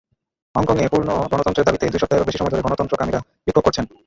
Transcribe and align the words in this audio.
হংকংয়ে 0.55 0.91
পূর্ণ 0.93 1.09
গণতন্ত্রের 1.31 1.67
দাবিতে 1.67 1.85
দুই 1.85 2.01
সপ্তাহেরও 2.01 2.27
বেশি 2.27 2.37
সময় 2.39 2.51
ধরে 2.53 2.65
গণতন্ত্রকামীরা 2.65 3.19
বিক্ষোভ 3.45 3.63
করছেন। 3.65 3.85